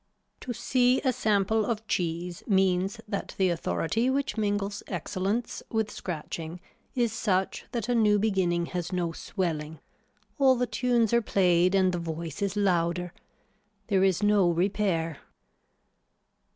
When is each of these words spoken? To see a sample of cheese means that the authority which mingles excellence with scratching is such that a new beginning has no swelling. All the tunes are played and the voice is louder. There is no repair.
To 0.39 0.51
see 0.51 0.99
a 1.01 1.13
sample 1.13 1.63
of 1.63 1.85
cheese 1.87 2.41
means 2.47 2.99
that 3.07 3.35
the 3.37 3.49
authority 3.51 4.09
which 4.09 4.35
mingles 4.35 4.81
excellence 4.87 5.61
with 5.69 5.91
scratching 5.91 6.59
is 6.95 7.13
such 7.13 7.65
that 7.71 7.87
a 7.87 7.93
new 7.93 8.17
beginning 8.17 8.65
has 8.65 8.91
no 8.91 9.11
swelling. 9.11 9.77
All 10.39 10.55
the 10.55 10.65
tunes 10.65 11.13
are 11.13 11.21
played 11.21 11.75
and 11.75 11.91
the 11.91 11.99
voice 11.99 12.41
is 12.41 12.55
louder. 12.57 13.13
There 13.89 14.03
is 14.03 14.23
no 14.23 14.49
repair. 14.49 15.19